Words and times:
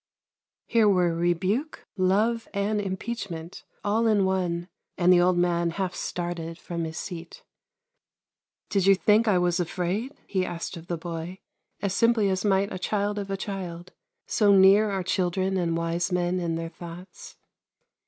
Here 0.65 0.89
were 0.89 1.13
rebuke, 1.13 1.85
love, 1.95 2.47
and 2.55 2.81
impeachment, 2.81 3.63
all 3.83 4.07
in 4.07 4.25
one, 4.25 4.67
and 4.97 5.13
the 5.13 5.21
old 5.21 5.37
man 5.37 5.69
half 5.69 5.93
started 5.93 6.57
from 6.57 6.85
his 6.85 6.97
seat." 6.97 7.43
Did 8.71 8.87
you 8.87 8.95
think 8.95 9.27
I 9.27 9.37
was 9.37 9.59
afraid?" 9.59 10.15
he 10.25 10.43
asked 10.43 10.75
of 10.75 10.87
the 10.87 10.97
boy, 10.97 11.37
as 11.83 11.93
simply 11.93 12.29
as 12.29 12.43
might 12.43 12.73
a 12.73 12.79
child 12.79 13.19
of 13.19 13.29
a 13.29 13.37
child, 13.37 13.91
so 14.25 14.51
near 14.51 14.89
are 14.89 15.03
chil 15.03 15.29
dren 15.29 15.55
and 15.55 15.77
wise 15.77 16.11
men 16.11 16.39
in 16.39 16.55
their 16.55 16.69
thoughts. 16.69 17.37